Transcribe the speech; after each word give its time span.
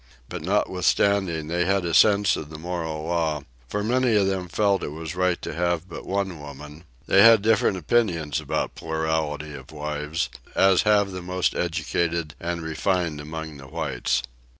But 0.29 0.41
notwithstanding, 0.41 1.45
they 1.45 1.65
had 1.65 1.85
a 1.85 1.93
sense 1.93 2.35
of 2.35 2.49
the 2.49 2.57
moral 2.57 3.03
law, 3.03 3.43
for 3.67 3.83
many 3.83 4.15
of 4.15 4.25
them 4.25 4.47
felt 4.47 4.81
that 4.81 4.87
it 4.87 4.89
was 4.89 5.13
right 5.13 5.39
to 5.43 5.53
have 5.53 5.87
but 5.87 6.07
one 6.07 6.39
woman; 6.39 6.85
they 7.05 7.21
had 7.21 7.43
different 7.43 7.77
opinions 7.77 8.39
about 8.39 8.73
plurality 8.73 9.53
of 9.53 9.71
wives, 9.71 10.29
as 10.55 10.81
have 10.89 11.11
the 11.11 11.21
most 11.21 11.53
educated 11.53 12.33
and 12.39 12.63
refined 12.63 13.21
among 13.21 13.57
the 13.57 13.67
whites. 13.67 14.23